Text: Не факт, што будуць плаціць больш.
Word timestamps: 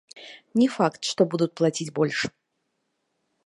Не 0.59 0.67
факт, 0.75 0.99
што 1.11 1.21
будуць 1.33 1.51
плаціць 1.61 1.91
больш. 1.99 2.19